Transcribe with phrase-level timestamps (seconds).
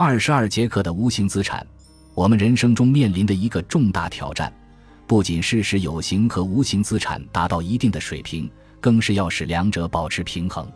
[0.00, 1.66] 二十二节课的无形资产，
[2.14, 4.52] 我们人生中面临的一个重大挑战，
[5.08, 8.48] 不仅是使有形和无形资产达到一定的水平，
[8.80, 10.70] 更是要使两者保持平衡。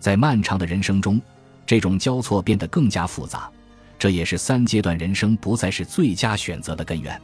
[0.00, 1.20] 在漫长的人生中，
[1.66, 3.52] 这种交错变得更加复杂，
[3.98, 7.20] 这也是三阶段人生不再是最佳选择的根源。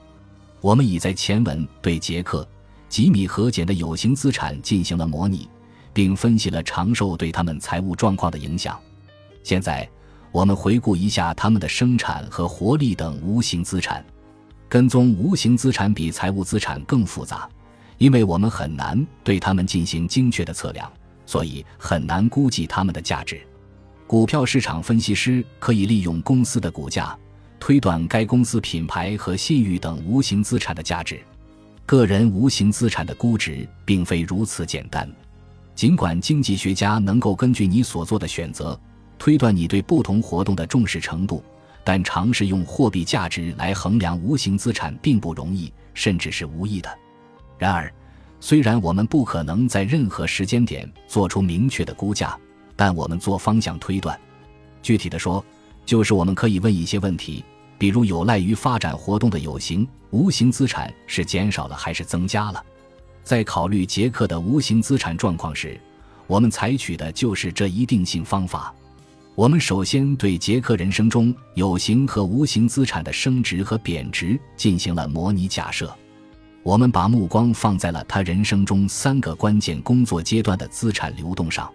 [0.61, 2.46] 我们已在前文对杰克、
[2.91, 5.48] 吉米和简的有形资产进行了模拟，
[5.95, 8.79] 并分析了长寿对他们财务状况的影响。
[9.43, 9.88] 现在。
[10.32, 14.04] 我们回顾一下他们的生产和活力等无形资产。
[14.68, 17.48] 跟踪无形资产比财务资产更复杂，
[17.98, 20.88] 因为我们很难对他们进行精确的测量，
[21.26, 23.40] 所以很难估计他们的价值。
[24.07, 27.16] 股票市场分析师可以利用公司的股价
[27.58, 31.21] 推断该公司品牌和信誉等无形资产的价值。
[31.85, 35.12] 个人无形资产的估值并非如此简单，
[35.74, 38.78] 尽管经济学家能够根据你所做的选择。
[39.20, 41.44] 推断你对不同活动的重视程度，
[41.84, 46.88] 但尝试用货币价值来衡量无形资产并不容易，甚至是无益的。
[47.58, 47.92] 然而，
[48.40, 52.34] 虽然我们不可能在任何时间点做出明确的估价，
[52.74, 54.18] 但我们做方向推断。
[54.82, 55.44] 具体的说，
[55.84, 57.44] 就是我们可以问一些问题，
[57.77, 62.64] 比如有赖于发展活动的有形、无形资产是减少了还是增加了。
[63.22, 65.78] 在考虑杰克的无形资产状况时，
[66.27, 68.74] 我们采取的就是这一定性方法。
[69.36, 75.92] 我们首先对杰克人生中有形和无形资产的升值和贬值进行了模拟假设。
[76.62, 81.73] 我们把目光放在了他人生中三个关键工作阶段的资产流动上。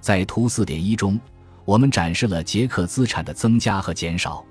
[0.00, 1.18] 在图四点一中，
[1.64, 4.44] 我们展示了杰克资产的增加和减少。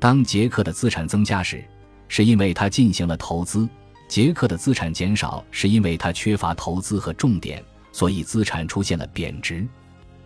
[0.00, 1.62] 当杰克的资产增加时，
[2.08, 3.68] 是因为他进行了投资；
[4.08, 9.64] 杰克的资产减少是因为他缺乏投资和重点，所以资产出现了贬值，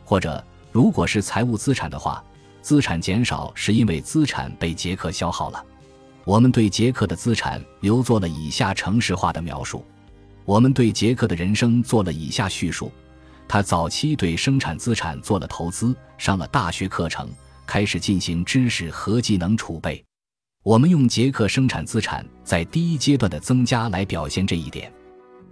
[0.04, 0.42] 或者。
[0.76, 2.22] 如果是财务资产的话，
[2.60, 5.64] 资产减少是因为资产被杰克消耗了。
[6.26, 9.82] 我们对杰克的资产留作了以下城市化的描述：
[10.44, 12.92] 我们对杰克的人生做了以下叙述。
[13.48, 17.26] 他早期对生产资产做了投资，上了大学课程，
[17.64, 20.04] 开始进行知识和技能储备。
[20.62, 24.92] 我们用杰克生产资产在第一阶段的增加来表现这一点。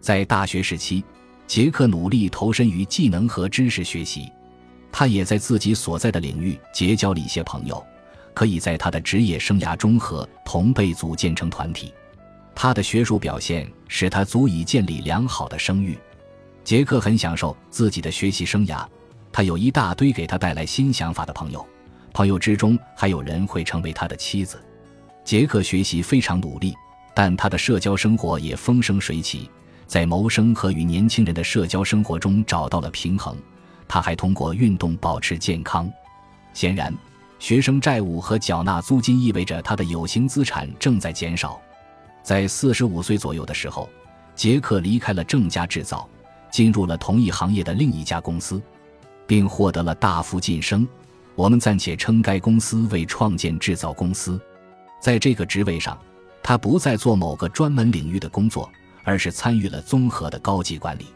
[0.03, 1.03] 在大学时期，
[1.47, 4.31] 杰克努力投身于技能和知识学习。
[4.97, 7.85] 他也在自己所在的领域结交了一些朋友，
[8.33, 11.93] 可以在他的职业生涯中和同辈组建成团体。
[12.55, 15.99] 他的学术表现使他足以建立良好的声誉。
[16.63, 18.87] 杰克很享受自己的学习生涯，
[19.33, 21.67] 他有一大堆给他带来新想法的朋友，
[22.13, 24.63] 朋友之中还有人会成为他的妻子。
[25.25, 26.73] 杰克学习非常努力，
[27.13, 29.51] 但他的社交生活也风生水起，
[29.89, 33.37] 在谋生和与年轻人的社交生活中找到了平衡。
[33.95, 35.89] 他还通过运动保持健康。
[36.53, 36.93] 显然，
[37.39, 41.61] 学生债务和缴纳租金意味着他的有形资产正在减少。
[42.21, 43.89] 在四十五岁左右的时候，
[44.35, 46.09] 杰克离开了正家制造，
[46.51, 48.61] 进入了同一行业的另一家公司，
[49.29, 50.85] 并获得了大幅晋升。
[51.37, 54.41] 我们暂且称该公司为创建制造公司。
[55.01, 55.97] 在这个职位上，
[56.43, 58.69] 他不再做某个专门领域的工作，
[59.05, 61.07] 而是参与了综合的高级管理。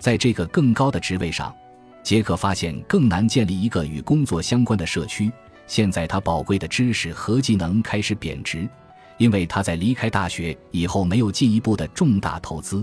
[0.00, 1.54] 在这个更高的职位上。
[2.02, 5.30] 杰克发现更难建立一个与工作相关的社区。
[5.66, 8.66] 现在他宝贵的知识和技能开始贬值，
[9.18, 12.82] 因为他在离开大学以后没有进一步的重大投资，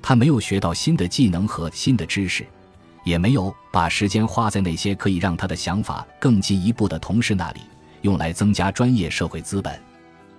[0.00, 2.46] 他没有学到新的技能和新的知识，
[3.04, 7.60] 也没有把时间花在那些可以让他的想法更进一步的同事那里，
[8.02, 9.76] 用来增加专业社会资本。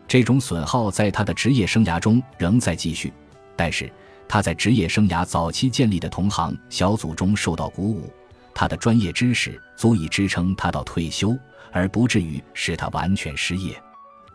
[0.08, 3.12] 这种损耗在他的职业生涯中仍在继续，
[3.58, 3.92] 但是。
[4.34, 8.12] 他在职业生涯早期建立的同行小组中受到鼓舞，
[8.52, 11.38] 他的专业知识足以支撑他到退休，
[11.72, 13.80] 而不至于使他完全失业。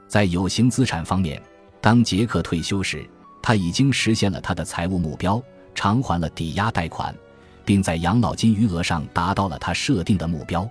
[0.07, 1.43] 在有形资产方面，
[1.81, 3.05] 当杰克退休时，
[3.43, 5.43] 他已经实现了他的财务目标，
[5.75, 7.13] 偿还了抵押贷款，
[7.65, 10.65] 并在养老金余额上达到了他设定的目标。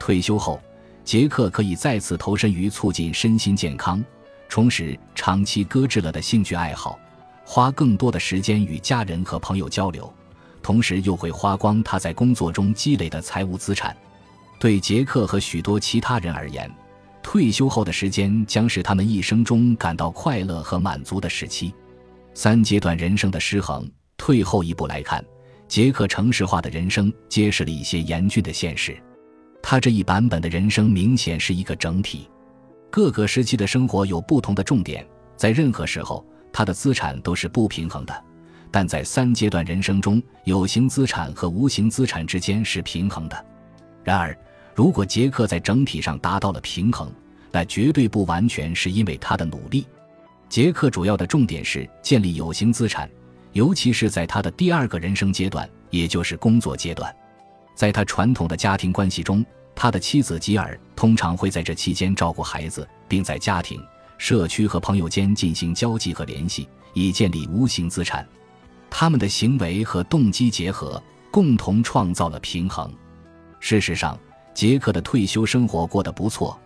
[0.00, 0.60] 退休后，
[1.04, 4.04] 杰克可以再次投身于促进身心健康、
[4.48, 6.98] 重拾长期搁置了的兴趣爱好。
[7.48, 10.12] 花更多的时间与家人和朋友交流，
[10.60, 13.96] 同时又会花光他在工作中积累的财务资产。
[14.58, 16.68] 对杰克和许多其他人而言，
[17.22, 21.72] 退休后的时间将是他们一生中感到快乐和满足的时期。
[22.34, 25.24] 三阶段人生的失衡，退后一步来看，
[25.68, 29.00] 杰克城市化的人生揭示了一些严峻的现实。
[29.62, 32.28] 他这一版本的人生明显是一个整体，
[32.90, 35.06] 各个时期的生活有不同的重点，
[35.36, 36.26] 在任何时候。
[36.56, 38.24] 他的资产都是不平衡的，
[38.70, 43.44] 但在三阶段人生中，有形资产和无形资产之间是平衡的。
[44.02, 44.34] 然而，
[44.74, 47.12] 如果杰克在整体上达到了平衡，
[47.52, 49.86] 那绝对不完全是因为他的努力。
[50.48, 53.06] 杰克主要的重点是建立有形资产，
[53.52, 57.14] 尤其是在他的第二个人生阶段，也就是工作阶段。
[57.74, 59.44] 在他传统的家庭关系中，
[59.74, 63.78] 他的妻子吉尔通常会在这期间照顾孩子，并在家庭、
[64.18, 68.26] 社区和朋友间进行交际和联系，以建立无形资产。
[68.88, 72.92] 他们的行为和动机结合，共同创造了平衡。
[73.60, 74.18] 事实上，
[74.54, 76.58] 杰克的退休生活过得不错。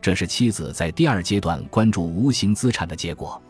[0.00, 3.40] 这是妻子在第二阶段关注无形资产的结果。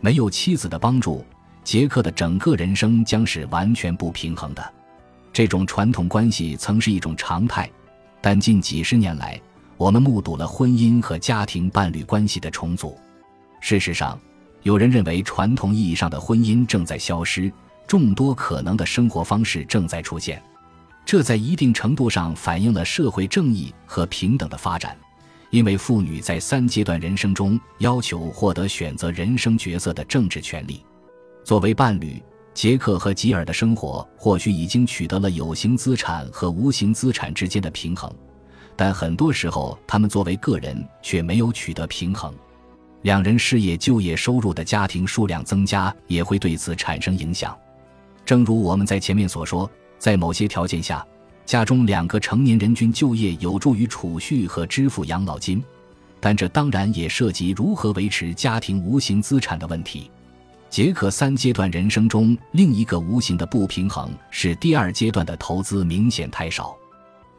[0.00, 1.24] 没有妻子的帮助，
[1.64, 4.74] 杰克的整个人生将是完全不平衡的。
[5.32, 7.70] 这种传统关系曾是一种常态，
[8.20, 9.40] 但近几十年来，
[9.78, 12.96] 我们目睹了婚姻和家庭伴侣关系的重组。
[13.60, 14.18] 事实上，
[14.62, 17.52] 有人认为传统意义上的婚姻正在消失，
[17.86, 20.42] 众多可能的生活方式正在出现。
[21.04, 24.96] 这在一定程度上反映了社会正义和平等的发展。
[25.50, 30.84] 因为妇女在三阶段人生中要求获得选择人生角色的政治权利。
[31.44, 32.20] 作为伴侣，
[32.52, 38.12] 杰克和吉尔的生活或许已经取得了有形资产和无形资产之间的平衡，
[38.76, 42.32] 但很多时候他们作为个人却没有取得平衡。
[43.02, 47.56] 两人事业、就业、收入的家庭数量增加也会对此产生影响。
[48.24, 51.04] 正如我们在前面所说，在某些条件下。
[51.44, 55.62] 家中两个成年人均就业有助于储蓄和支付养老金，
[56.18, 60.10] 但这当然也涉及如何维持家庭无形资产的问题。
[60.68, 66.76] 杰克三阶段人生中另一个无形的不平衡是第二阶段的投资明显太少。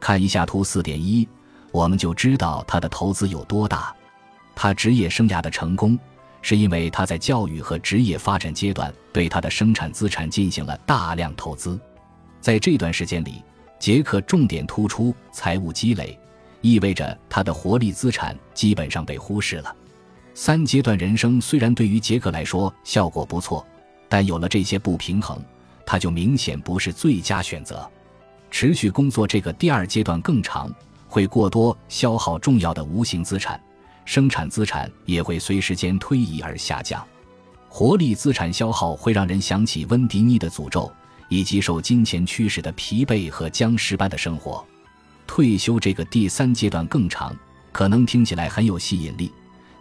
[0.00, 1.28] 看一下图四点一，
[1.72, 3.94] 我们就知道他的投资有多大。
[4.54, 5.98] 他职业生涯的成功
[6.42, 11.78] 是因为他在教育和职业发展阶段对他的生产资产进行了大量投资，
[12.40, 13.42] 在这段时间里。
[13.78, 16.18] 杰克重点突出财务积累，
[16.62, 19.72] 意味着他的活力资产基本上被忽视了。
[20.34, 23.64] 三阶段人生虽然对于杰克来说效果不错，
[24.08, 25.40] 但有了这些不平衡，
[25.86, 27.88] 他就明显不是最佳选择。
[28.50, 30.72] 持续工作这个第二阶段更长，
[31.06, 33.60] 会过多消耗重要的无形资产，
[34.04, 37.06] 生产资产也会随时间推移而下降。
[37.68, 40.90] 活力资产消耗会让人想起温迪尼的诅咒。
[41.30, 44.64] 以及受金钱驱使的疲惫和僵尸般的生活，
[45.26, 47.36] 退休这个第三阶段更长，
[47.70, 49.30] 可能听起来很有吸引力，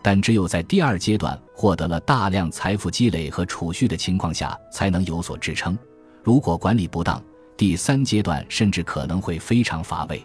[0.01, 5.79] 但只有在第二阶段获得了大量财富积累和储蓄的情况下，才能有所支撑。
[6.21, 7.23] 如果管理不当，
[7.57, 10.23] 第三阶段甚至可能会非常乏味。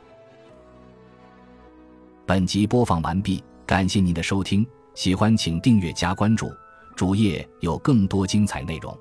[2.27, 6.53] 本集播放完毕，感谢您的收听，喜欢请订阅加关注，
[6.95, 8.97] 主页有更多精彩内容。